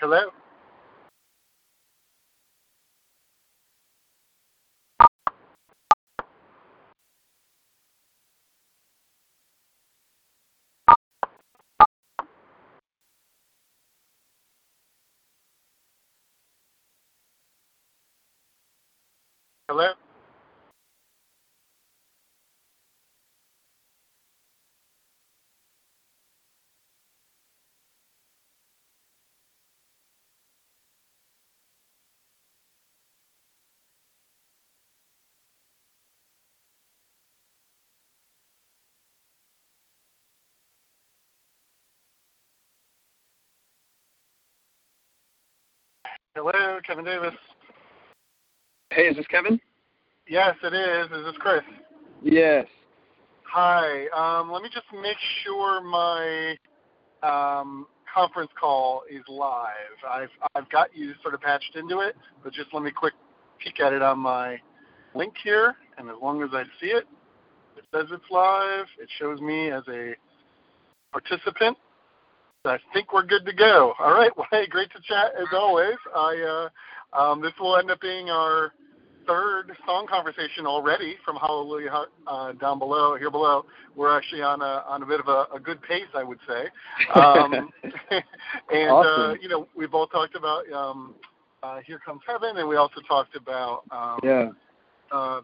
[0.00, 0.20] Hello?
[19.68, 19.88] Hello?
[46.42, 47.34] Hello, Kevin Davis.
[48.88, 49.60] Hey, is this Kevin?
[50.26, 51.04] Yes, it is.
[51.14, 51.60] Is this Chris?
[52.22, 52.64] Yes.
[53.42, 54.06] Hi.
[54.16, 56.56] Um, let me just make sure my
[57.22, 59.74] um, conference call is live.
[60.10, 63.12] I've I've got you sort of patched into it, but just let me quick
[63.62, 64.56] peek at it on my
[65.14, 67.04] link here, and as long as I see it,
[67.76, 68.86] it says it's live.
[68.98, 70.14] It shows me as a
[71.12, 71.76] participant.
[72.64, 73.94] I think we're good to go.
[73.98, 74.30] All right.
[74.36, 75.96] Well, hey, great to chat as always.
[76.14, 76.68] I
[77.14, 78.72] uh, um, this will end up being our
[79.26, 83.64] third song conversation already from Hallelujah uh, down below here below.
[83.96, 86.66] We're actually on a on a bit of a, a good pace, I would say.
[87.14, 87.70] Um,
[88.70, 89.30] and awesome.
[89.30, 91.14] uh, you know, we both talked about um,
[91.62, 94.50] uh, Here Comes Heaven, and we also talked about um, yeah.
[95.10, 95.40] uh,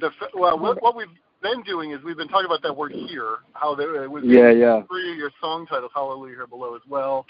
[0.00, 1.08] the well, what, what we've
[1.46, 4.50] been doing is we've been talking about that word here, how there it was Yeah,
[4.50, 4.82] yeah.
[4.88, 7.26] three of your song titles, Hallelujah here below as well,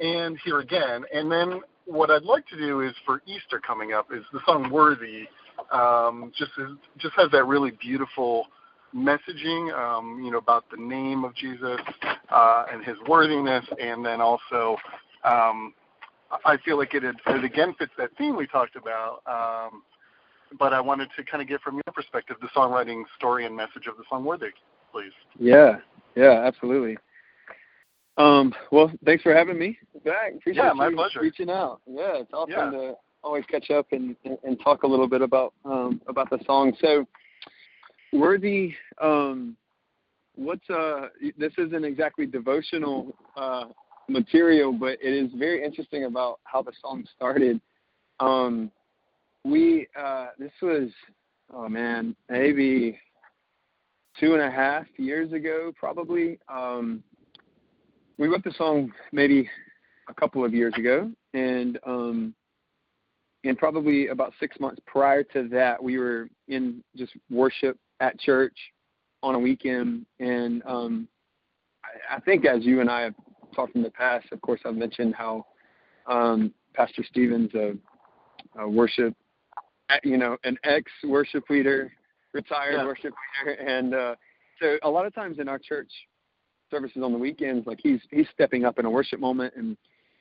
[0.00, 1.04] and here again.
[1.12, 4.70] And then what I'd like to do is for Easter coming up is the song
[4.70, 5.28] Worthy.
[5.72, 8.46] Um, just is, just has that really beautiful
[8.94, 11.80] messaging, um, you know, about the name of Jesus
[12.30, 14.76] uh, and his worthiness, and then also.
[15.24, 15.74] Um,
[16.44, 19.82] I feel like it, it again fits that theme we talked about, um,
[20.58, 23.86] but I wanted to kind of get from your perspective the songwriting story and message
[23.88, 24.48] of the song "Worthy,"
[24.92, 25.12] please.
[25.38, 25.78] Yeah,
[26.16, 26.96] yeah, absolutely.
[28.16, 30.34] Um, well, thanks for having me back.
[30.36, 31.20] Appreciate Yeah, my pleasure.
[31.20, 31.80] reaching out.
[31.86, 32.70] Yeah, it's awesome Yeah.
[32.70, 36.38] to always catch up and, and, and talk a little bit about um, about the
[36.44, 36.72] song.
[36.80, 37.06] So,
[38.12, 38.74] worthy.
[39.00, 39.56] Um,
[40.34, 41.08] what's uh?
[41.36, 43.66] This isn't exactly devotional uh,
[44.08, 47.60] material, but it is very interesting about how the song started.
[48.20, 48.72] Um,
[49.50, 50.90] we uh, this was
[51.52, 52.98] oh man, maybe
[54.18, 56.38] two and a half years ago, probably.
[56.48, 57.02] Um,
[58.18, 59.48] we wrote the song maybe
[60.08, 62.34] a couple of years ago, and um,
[63.44, 68.56] and probably about six months prior to that, we were in just worship at church
[69.22, 71.08] on a weekend, and um,
[71.84, 73.14] I, I think as you and I have
[73.54, 75.46] talked in the past, of course, I've mentioned how
[76.06, 77.74] um, Pastor Stevens, a,
[78.58, 79.14] a worship,
[80.02, 81.92] you know, an ex worship leader,
[82.32, 82.84] retired Yeah.
[82.86, 84.14] worship leader, and uh,
[84.60, 85.90] so a lot of times in our church
[86.70, 89.76] services on the weekends, like he's he's stepping up in a worship moment, and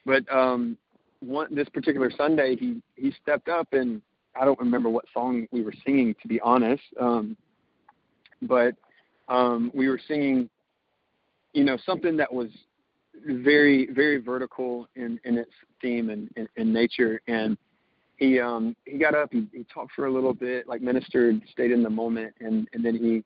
[0.06, 0.78] but um,
[1.20, 4.02] one this particular Sunday, he he stepped up, and
[4.40, 7.36] I don't remember what song we were singing to be honest, um,
[8.42, 8.76] but
[9.28, 10.50] um, we were singing,
[11.54, 12.50] you know, something that was
[13.26, 15.52] very very vertical in in its
[15.82, 17.58] theme and in, in nature, and
[18.18, 21.72] he um he got up, he, he talked for a little bit, like ministered, stayed
[21.72, 23.24] in the moment, and and then he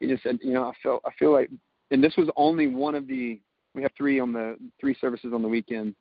[0.00, 1.50] he just said, you know, I felt I feel like,
[1.90, 3.40] and this was only one of the
[3.74, 5.94] we have three on the three services on the weekend,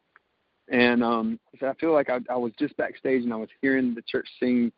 [0.69, 3.49] and um he said I feel like I I was just backstage and I was
[3.61, 4.71] hearing the church sing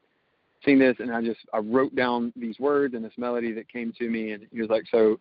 [0.66, 3.94] sing this, and I just I wrote down these words and this melody that came
[4.00, 5.18] to me, and he was like, so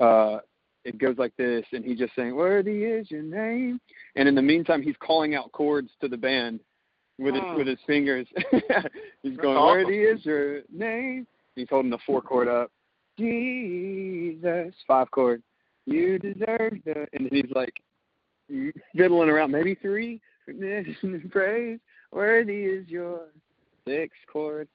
[0.00, 0.40] uh
[0.84, 3.80] it goes like this, and he just saying, "Worthy is your name,"
[4.14, 6.60] and in the meantime, he's calling out chords to the band
[7.18, 7.56] with his Hmm.
[7.56, 8.26] with his fingers.
[9.22, 9.84] he's going, awesome.
[9.84, 12.70] "Worthy is your name." He's holding the four chord up.
[13.18, 15.42] Jesus, five chord.
[15.86, 17.72] You deserve the, and he's like
[18.94, 20.20] fiddling around, maybe three.
[21.30, 21.80] Praise,
[22.12, 23.22] worthy is your
[23.86, 24.68] six chord.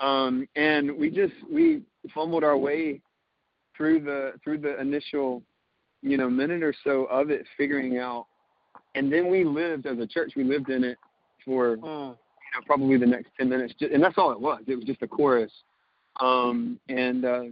[0.00, 1.82] Um, and we just we
[2.14, 3.00] fumbled our way
[3.76, 5.42] through the through the initial,
[6.02, 8.26] you know, minute or so of it, figuring out.
[8.94, 10.32] And then we lived as a church.
[10.34, 10.98] We lived in it
[11.48, 11.86] for Hmm.
[11.86, 13.74] you know, probably the next 10 minutes.
[13.80, 14.60] And that's all it was.
[14.66, 15.52] It was just a chorus.
[16.20, 17.44] Um, and uh,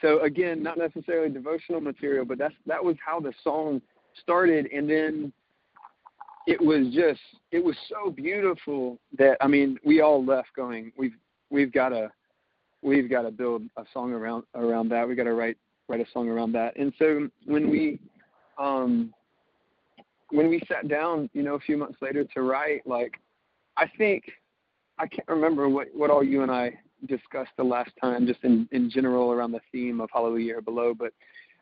[0.00, 3.80] so, again, not necessarily devotional material, but that's that was how the song
[4.22, 4.68] started.
[4.72, 5.32] And then
[6.46, 7.20] it was just,
[7.52, 11.16] it was so beautiful that, I mean, we all left going, we've,
[11.50, 12.10] we've got to,
[12.82, 15.06] we've got to build a song around, around that.
[15.06, 15.56] we got to write,
[15.88, 16.76] write a song around that.
[16.76, 17.98] And so when we,
[18.58, 19.12] um,
[20.30, 23.14] when we sat down, you know, a few months later to write, like,
[23.76, 24.24] I think
[24.98, 26.72] I can't remember what what all you and I
[27.06, 30.94] discussed the last time, just in in general around the theme of Hallelujah or below,
[30.94, 31.12] but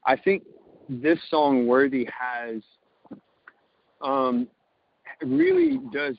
[0.07, 0.45] I think
[0.89, 2.63] this song Worthy has
[4.01, 4.49] um
[5.23, 6.17] really does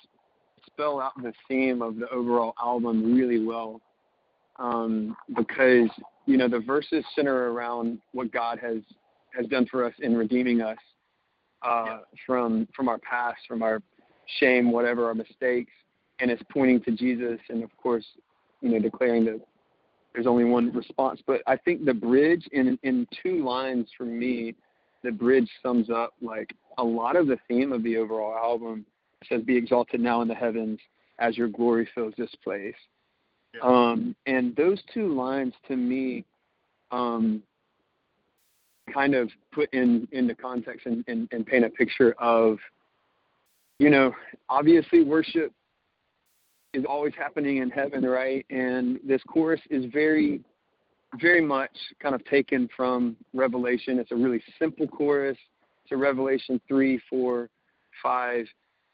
[0.65, 3.81] spell out the theme of the overall album really well.
[4.59, 5.89] Um, because
[6.25, 8.77] you know the verses center around what God has
[9.35, 10.77] has done for us in redeeming us
[11.63, 11.97] uh, yeah.
[12.25, 13.81] from from our past, from our
[14.39, 15.71] shame, whatever our mistakes,
[16.19, 18.05] and it's pointing to Jesus, and of course,
[18.61, 19.39] you know, declaring that
[20.13, 21.21] there's only one response.
[21.25, 24.55] But I think the bridge in in two lines for me,
[25.03, 28.85] the bridge sums up like a lot of the theme of the overall album.
[29.21, 30.79] It says, "Be exalted now in the heavens,
[31.19, 32.75] as your glory fills this place."
[33.53, 33.61] Yeah.
[33.61, 36.25] Um, and those two lines to me
[36.91, 37.41] um,
[38.93, 42.57] kind of put in into context and, and, and paint a picture of,
[43.79, 44.13] you know,
[44.49, 45.51] obviously worship
[46.73, 48.45] is always happening in heaven, right?
[48.49, 50.41] And this chorus is very,
[51.19, 53.99] very much kind of taken from Revelation.
[53.99, 55.37] It's a really simple chorus.
[55.83, 57.49] It's a Revelation three, four,
[58.03, 58.45] five,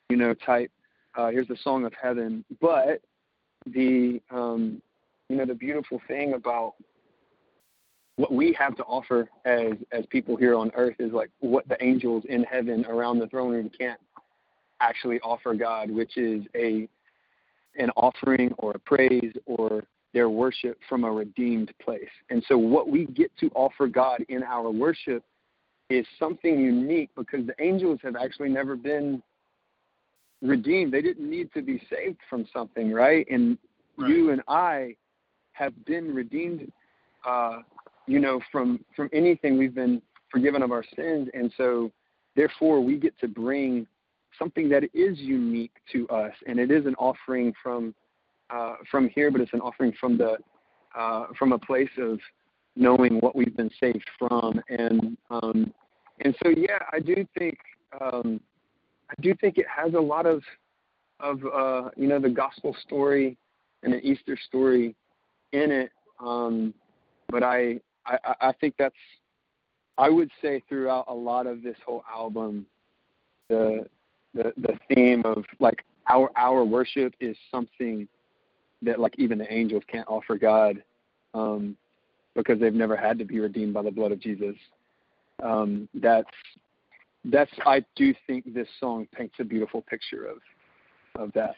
[0.09, 0.71] you know, type.
[1.15, 2.43] Uh, here's the song of heaven.
[2.61, 3.01] But
[3.65, 4.81] the, um,
[5.29, 6.75] you know, the beautiful thing about
[8.15, 11.83] what we have to offer as as people here on earth is like what the
[11.83, 13.99] angels in heaven around the throne room can't
[14.81, 16.87] actually offer God, which is a
[17.77, 19.83] an offering or a praise or
[20.13, 22.09] their worship from a redeemed place.
[22.29, 25.23] And so what we get to offer God in our worship
[25.89, 29.23] is something unique because the angels have actually never been
[30.43, 30.93] redeemed.
[30.93, 33.25] They didn't need to be saved from something, right?
[33.29, 33.57] And
[33.97, 34.09] right.
[34.09, 34.95] you and I
[35.53, 36.71] have been redeemed
[37.25, 37.59] uh,
[38.07, 40.01] you know, from from anything we've been
[40.31, 41.91] forgiven of our sins, and so
[42.35, 43.87] therefore we get to bring
[44.37, 47.93] something that is unique to us, and it is an offering from
[48.49, 50.37] uh, from here, but it's an offering from the
[50.97, 52.19] uh, from a place of
[52.75, 55.73] knowing what we've been saved from, and um,
[56.21, 57.57] and so yeah, I do think
[57.99, 58.39] um,
[59.09, 60.41] I do think it has a lot of
[61.19, 63.37] of uh, you know the gospel story
[63.83, 64.95] and the Easter story
[65.51, 65.91] in it.
[66.19, 66.73] Um,
[67.29, 68.95] but I I, I think that's
[69.97, 72.65] I would say throughout a lot of this whole album,
[73.49, 73.85] the
[74.33, 78.07] the the theme of like our our worship is something
[78.81, 80.83] that like even the angels can't offer God,
[81.33, 81.77] um,
[82.35, 84.55] because they've never had to be redeemed by the blood of Jesus.
[85.41, 86.27] Um, that's
[87.25, 90.37] that's I do think this song paints a beautiful picture of
[91.15, 91.55] of that.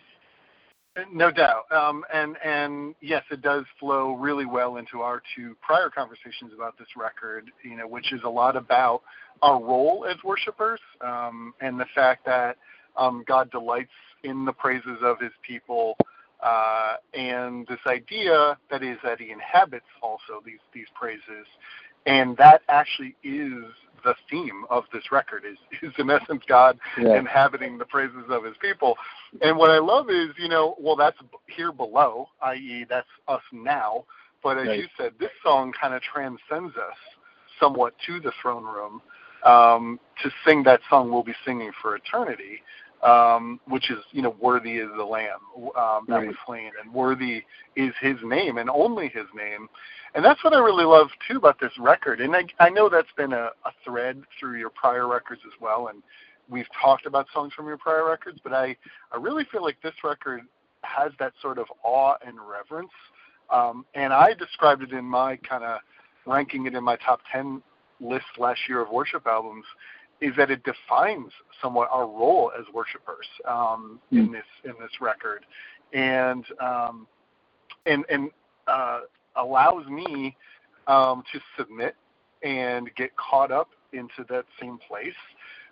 [1.12, 5.90] No doubt, um, and and yes, it does flow really well into our two prior
[5.90, 7.52] conversations about this record.
[7.64, 9.02] You know, which is a lot about
[9.42, 12.56] our role as worshipers um, and the fact that
[12.96, 13.92] um, God delights
[14.24, 15.98] in the praises of His people,
[16.42, 21.46] uh, and this idea that is that He inhabits also these these praises,
[22.06, 23.66] and that actually is
[24.06, 27.20] the theme of this record is, is in essence God yeah.
[27.20, 28.96] inhabiting the praises of his people.
[29.42, 31.18] And what I love is, you know, well, that's
[31.48, 34.06] here below, i.e., that's us now.
[34.42, 34.80] But as right.
[34.80, 36.98] you said, this song kind of transcends us
[37.60, 39.02] somewhat to the throne room
[39.44, 42.62] um, to sing that song we'll be singing for eternity.
[43.06, 45.38] Um, which is, you know, worthy is the Lamb
[45.78, 46.28] um, that right.
[46.28, 47.44] was slain, and worthy
[47.76, 49.70] is His name, and only His name.
[50.16, 52.22] And that's what I really love too about this record.
[52.22, 55.90] And I, I know that's been a, a thread through your prior records as well.
[55.90, 56.02] And
[56.50, 58.78] we've talked about songs from your prior records, but I,
[59.12, 60.42] I really feel like this record
[60.84, 62.92] has that sort of awe and reverence.
[63.50, 65.80] Um, and I described it in my kind of
[66.26, 67.62] ranking it in my top 10
[68.00, 69.66] list last year of worship albums
[70.22, 71.32] is that it defines
[71.62, 74.20] somewhat our role as worshipers um, mm.
[74.20, 75.46] in this in this record,
[75.94, 77.08] and um,
[77.86, 78.30] and and
[78.68, 79.02] uh,
[79.36, 80.36] allows me
[80.88, 81.96] um, to submit
[82.44, 85.16] and get caught up into that same place,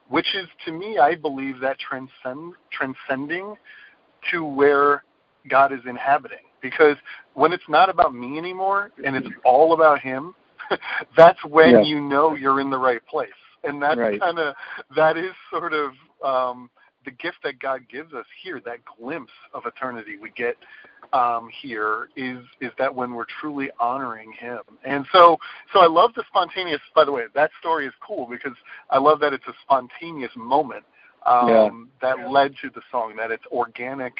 [0.09, 3.55] which is to me, I believe that transcend transcending
[4.31, 5.03] to where
[5.49, 6.37] God is inhabiting.
[6.61, 6.95] Because
[7.33, 10.33] when it's not about me anymore and it's all about Him,
[11.17, 11.81] that's when yeah.
[11.81, 13.29] you know you're in the right place.
[13.63, 14.19] And that's right.
[14.19, 14.55] kind of
[14.95, 15.91] that is sort of
[16.23, 16.69] um,
[17.05, 20.57] the gift that God gives us here, that glimpse of eternity we get
[21.11, 24.61] um, here is is that when we're truly honoring Him.
[24.83, 25.37] And so,
[25.71, 26.81] so I love the spontaneous.
[26.95, 28.57] By the way, that story is cool because
[28.89, 30.85] I love that it's a spontaneous moment
[31.25, 31.69] um, yeah.
[32.01, 32.29] that yeah.
[32.29, 33.15] led to the song.
[33.17, 34.13] That it's organic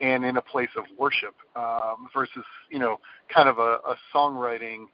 [0.00, 2.98] and in a place of worship um, versus you know
[3.32, 4.86] kind of a, a songwriting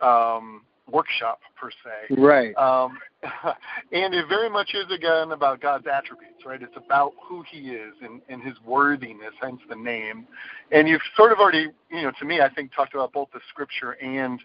[0.00, 2.14] um, workshop per se.
[2.16, 2.54] Right.
[2.56, 2.98] Um,
[3.92, 6.62] and it very much is again about God's attributes, right?
[6.62, 10.26] It's about who He is and, and His worthiness, hence the name.
[10.70, 13.40] And you've sort of already, you know, to me, I think talked about both the
[13.50, 14.40] Scripture and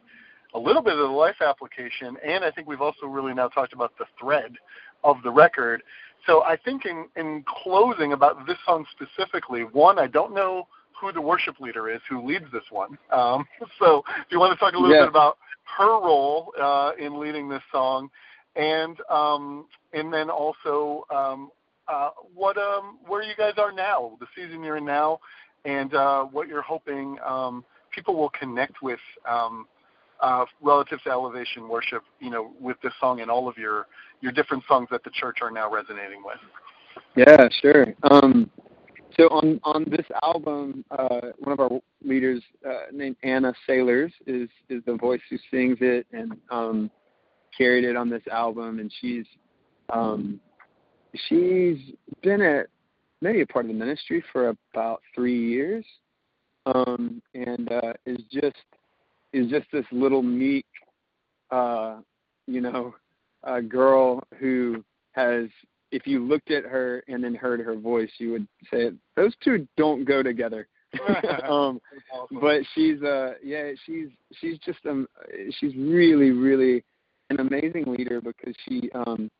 [0.53, 3.73] a little bit of the life application, and I think we've also really now talked
[3.73, 4.53] about the thread
[5.03, 5.81] of the record.
[6.27, 10.67] So I think in, in closing about this song specifically, one, I don't know
[11.01, 12.97] who the worship leader is who leads this one.
[13.11, 13.45] Um,
[13.79, 15.01] so if you want to talk a little yeah.
[15.01, 15.37] bit about
[15.77, 18.09] her role uh, in leading this song,
[18.55, 21.49] and um, and then also um,
[21.87, 25.19] uh, what um, where you guys are now, the season you're in now,
[25.65, 29.65] and uh, what you're hoping um, people will connect with um,
[30.19, 33.87] uh, relative to elevation worship, you know, with this song and all of your
[34.21, 36.37] your different songs that the church are now resonating with.
[37.15, 37.93] Yeah, sure.
[38.03, 38.49] Um,
[39.17, 41.69] so on on this album, uh, one of our
[42.03, 46.91] leaders uh, named Anna Sailors is is the voice who sings it and um,
[47.57, 49.25] carried it on this album, and she's
[49.89, 50.39] um,
[51.27, 51.77] she's
[52.23, 52.67] been at
[53.21, 55.85] maybe a part of the ministry for about three years,
[56.65, 58.55] um, and uh, is just
[59.33, 60.65] is just this little meek,
[61.51, 61.97] uh,
[62.47, 62.95] you know,
[63.43, 65.47] uh, girl who has
[65.91, 69.67] if you looked at her and then heard her voice, you would say those two
[69.77, 70.67] don't go together.
[71.49, 71.79] um,
[72.41, 74.07] but she's uh yeah she's
[74.41, 75.07] she's just um
[75.59, 76.83] she's really really
[77.29, 79.31] an amazing leader because she um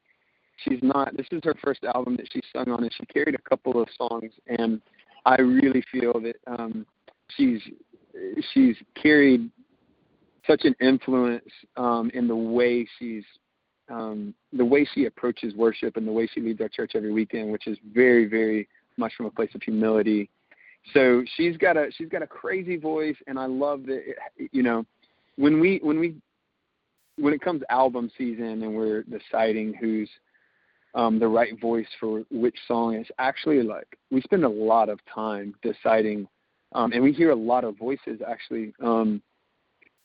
[0.63, 3.49] she's not this is her first album that she's sung on and she carried a
[3.49, 4.81] couple of songs and
[5.25, 6.85] I really feel that um
[7.35, 7.59] she's
[8.53, 9.49] she's carried
[10.47, 11.43] such an influence
[11.75, 13.25] um in the way she's
[13.91, 17.51] um, the way she approaches worship and the way she leads our church every weekend,
[17.51, 18.67] which is very, very
[18.97, 20.29] much from a place of humility.
[20.93, 24.01] So she's got a she's got a crazy voice, and I love that.
[24.51, 24.85] You know,
[25.35, 26.15] when we when we
[27.17, 30.09] when it comes album season and we're deciding who's
[30.95, 34.99] um, the right voice for which song, it's actually like we spend a lot of
[35.13, 36.27] time deciding,
[36.73, 38.73] um, and we hear a lot of voices actually.
[38.81, 39.21] Um,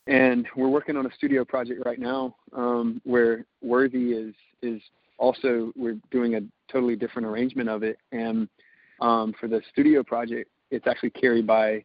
[0.06, 3.44] and we're working on a studio project right now um, where
[3.86, 4.82] Worthy is is
[5.18, 6.40] also we're doing a
[6.72, 8.48] totally different arrangement of it, and
[9.00, 11.84] um, for the studio project, it's actually carried by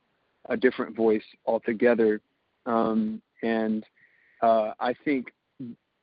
[0.49, 2.19] a different voice altogether.
[2.65, 3.83] Um, and
[4.41, 5.27] uh, I think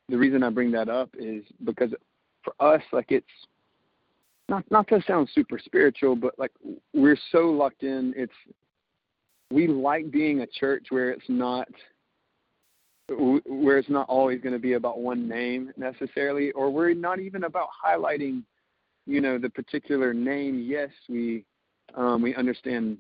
[0.09, 1.91] the reason I bring that up is because
[2.45, 3.27] for us, like it's
[4.49, 6.53] not not to sound super spiritual, but like
[6.95, 8.15] we're so locked in.
[8.17, 8.33] It's
[9.51, 11.67] we like being a church where it's not
[13.09, 17.45] where it's not always going to be about one name necessarily, or we're not even
[17.45, 18.43] about highlighting,
[19.07, 20.61] you know, the particular name.
[20.61, 21.45] Yes, we
[21.95, 22.99] um, we understand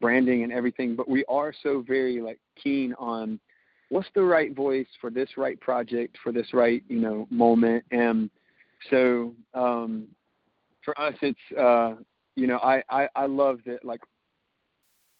[0.00, 3.40] branding and everything, but we are so very like keen on
[3.88, 8.28] what's the right voice for this right project for this right you know moment, and
[8.90, 10.08] so um,
[10.84, 11.94] for us, it's uh,
[12.36, 14.00] you know I, I I love that like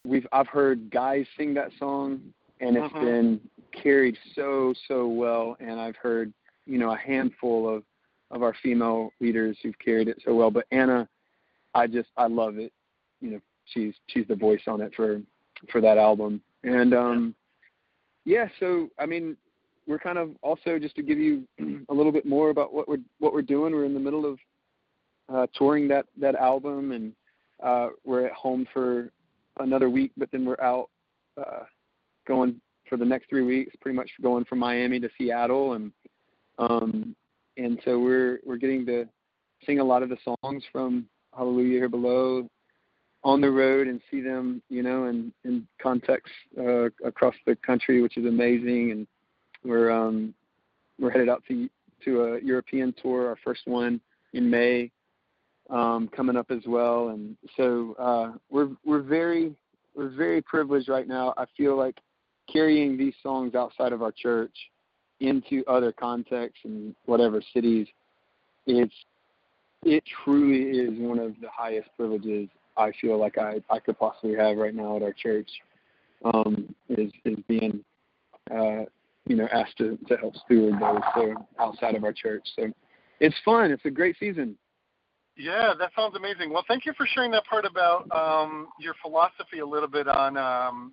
[0.05, 2.21] we've I've heard guys sing that song
[2.61, 3.01] and it's Mhm.
[3.01, 3.41] been
[3.73, 6.33] carried so so well and i've heard
[6.67, 7.83] you know a handful of
[8.31, 11.09] of our female leaders who've carried it so well but anna
[11.75, 12.73] i just i love it.
[13.21, 15.21] You know she's she's the voice on it for
[15.71, 16.41] for that album.
[16.65, 17.35] And um
[18.25, 19.37] yeah so i mean
[19.87, 21.47] we're kind of also just to give you
[21.89, 24.39] a little bit more about what we're what we're doing we're in the middle of
[25.33, 27.13] uh touring that that album and
[27.63, 29.11] uh we're at home for
[29.59, 30.89] another week but then we're out
[31.37, 31.65] uh
[32.27, 32.61] going
[32.93, 35.91] for the next three weeks, pretty much going from Miami to Seattle, and
[36.59, 37.17] um,
[37.57, 39.09] and so we're we're getting to
[39.65, 42.51] sing a lot of the songs from Hallelujah Here Below
[43.25, 48.03] on the road and see them, you know, in in context uh, across the country,
[48.03, 48.91] which is amazing.
[48.91, 49.07] And
[49.65, 50.35] we're um,
[51.01, 51.71] we're headed out to
[52.05, 54.03] to a European tour, our first one
[54.35, 54.91] in May,
[55.71, 57.09] um, coming up as well.
[57.09, 59.55] And so uh, we're we're very
[59.95, 61.33] we're very privileged right now.
[61.39, 61.97] I feel like
[62.51, 64.55] carrying these songs outside of our church
[65.21, 67.87] into other contexts and whatever cities,
[68.67, 68.95] it's
[69.85, 74.37] it truly is one of the highest privileges I feel like I, I could possibly
[74.37, 75.51] have right now at our church.
[76.25, 77.85] Um, is is being
[78.51, 78.85] uh,
[79.27, 82.47] you know asked to, to help steward those so outside of our church.
[82.57, 82.71] So
[83.19, 83.73] it's fun.
[83.73, 84.57] It's a great season.
[85.37, 86.53] Yeah, that sounds amazing.
[86.53, 90.37] Well, thank you for sharing that part about um, your philosophy a little bit on
[90.37, 90.93] um,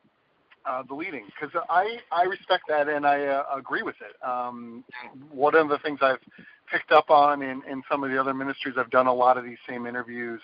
[0.70, 4.16] uh, the leading, because I I respect that and I uh, agree with it.
[4.28, 4.84] Um,
[5.32, 6.20] one of the things I've
[6.72, 9.44] picked up on in, in some of the other ministries, I've done a lot of
[9.44, 10.42] these same interviews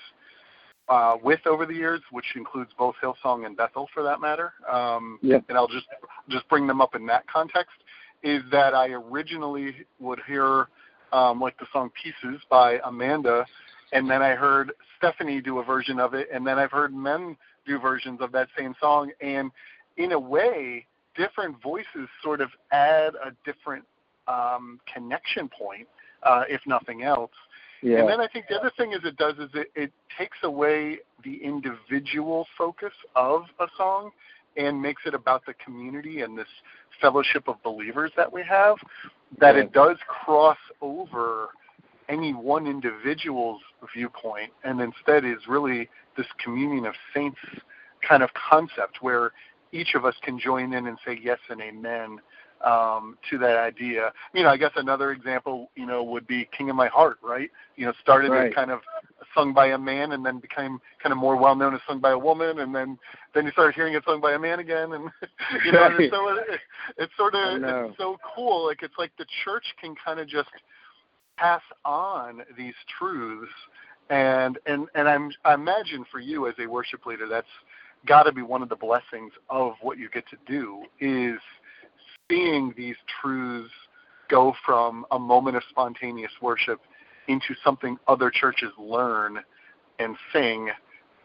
[0.90, 4.54] uh, with over the years, which includes both Hillsong and Bethel, for that matter.
[4.72, 5.40] Um, Yeah.
[5.48, 5.88] And I'll just
[6.30, 7.78] just bring them up in that context.
[8.24, 10.68] is that I originally would hear
[11.12, 13.46] um, like the song Pieces by Amanda,
[13.92, 17.38] and then I heard Steffany do a version of it, and then I've heard men
[17.68, 19.52] do versions of that same song, and
[19.98, 20.86] in a way,
[21.16, 23.86] different voices sort of add a different
[24.28, 25.88] um, connection point,
[26.24, 27.32] uh, if nothing else.
[27.82, 28.00] Yeah.
[28.00, 31.00] And then I think the other thing is it does is it, it takes away
[31.24, 34.12] the individual focus of a song
[34.58, 36.48] and makes it about the community and this
[37.02, 38.78] fellowship of believers that we have.
[39.40, 39.64] That Yeah.
[39.64, 41.50] it does cross over
[42.08, 43.62] any one individual's
[43.94, 47.40] viewpoint and instead is really this communion of saints
[48.08, 49.32] kind of concept where
[49.72, 52.20] each of us can join in and say yes and amen
[52.64, 54.12] um, to that idea.
[54.34, 57.50] You know, I guess another example, you know, would be King of My Heart, right?
[57.76, 58.48] You know, started Right.
[58.48, 58.82] as kind of
[59.34, 62.12] sung by a man and then became kind of more well known as sung by
[62.12, 62.98] a woman and then
[63.34, 65.10] then you started hearing it sung by a man again and
[65.66, 66.10] you know Right.
[66.12, 66.60] so it,
[66.98, 70.50] it's sort of it's so cool like it's like the church can kind of just
[71.38, 73.52] pass on these truths
[74.10, 77.48] and and and I'm I imagine for you as a worship leader that's
[78.06, 81.40] got to be one of the blessings of what you get to do is
[82.30, 83.72] seeing these truths
[84.30, 86.82] go from a moment of spontaneous worship
[87.28, 89.40] into something other churches learn
[90.00, 90.70] and sing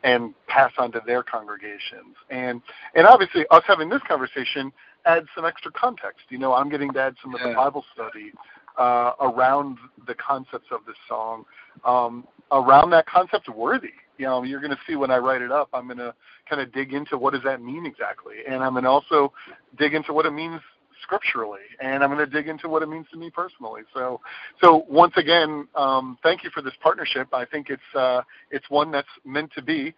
[0.02, 2.16] and pass on to their congregations.
[2.30, 2.62] And
[2.94, 4.72] and obviously us having this conversation
[5.04, 6.22] adds some extra context.
[6.28, 8.32] You know, I'm getting to add some of the Bible study
[8.78, 11.44] uh, around the concepts of this song,
[11.84, 13.92] um, around that concept of worthy.
[14.20, 16.14] You know, you're going to see when I write it up, I'm going to
[16.48, 19.32] kind of dig into what does that mean exactly, and I'm going to also
[19.78, 20.60] dig into what it means
[21.02, 23.80] scripturally, and I'm going to dig into what it means to me personally.
[23.94, 24.20] So,
[24.62, 27.28] so once again, um, thank you for this partnership.
[27.32, 29.94] I think it's uh, it's one that's meant to be,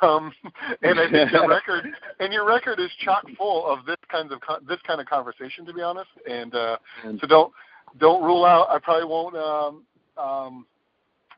[0.00, 0.32] um,
[0.82, 1.84] and I think your record
[2.20, 5.66] and your record is chock full of this kinds of con- this kind of conversation,
[5.66, 6.10] to be honest.
[6.26, 6.78] And uh,
[7.20, 7.52] so don't
[7.98, 8.68] don't rule out.
[8.70, 9.36] I probably won't.
[9.36, 9.82] Um,
[10.16, 10.66] um,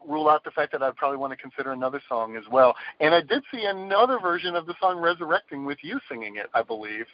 [0.06, 2.74] rule out the fact that I'd probably want to consider another song as well.
[3.00, 6.62] And I did see another version of the song Resurrecting with you singing it, I
[6.62, 7.06] believe,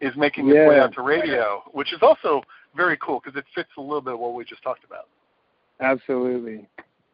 [0.00, 0.84] is making its way Yeah.
[0.84, 2.42] out to radio, which is also
[2.74, 5.08] very cool because it fits a little bit of what we just talked about.
[5.80, 6.68] Absolutely,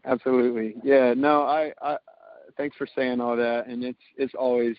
[0.04, 0.74] absolutely.
[0.82, 1.14] Yeah.
[1.14, 1.96] No, I, I.
[2.56, 4.76] Thanks for saying all that, and it's it's always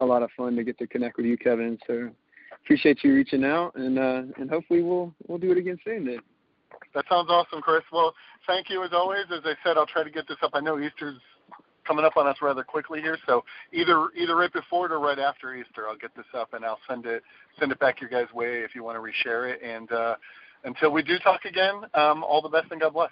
[0.00, 1.78] a lot of fun to get to connect with you, Kevin.
[1.86, 2.10] So
[2.64, 6.04] appreciate you reaching out, and uh, and hopefully we'll we'll do it again soon.
[6.04, 6.18] Then.
[6.94, 7.82] That sounds awesome, Chris.
[7.92, 8.14] Well,
[8.46, 9.24] thank you as always.
[9.32, 10.50] As I said, I'll try to get this up.
[10.54, 11.20] I know Easter's
[11.86, 15.18] coming up on us rather quickly here, so either either right before it or right
[15.18, 17.22] after Easter, I'll get this up and I'll send it
[17.58, 19.62] send it back your guys' way if you want to reshare it.
[19.62, 20.16] And uh,
[20.64, 23.10] until we do talk again, um, all the best and God bless.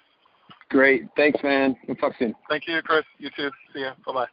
[0.69, 1.09] Great.
[1.17, 1.77] Thanks, man.
[1.87, 2.35] We'll talk soon.
[2.49, 3.05] Thank you, Chris.
[3.19, 3.51] You too.
[3.73, 3.93] See ya.
[4.05, 4.27] Bye bye.